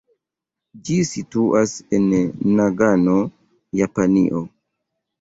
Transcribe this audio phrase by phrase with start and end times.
[0.89, 2.09] Ĝi situas en
[2.57, 3.21] Nagano,
[3.85, 4.47] Japanio.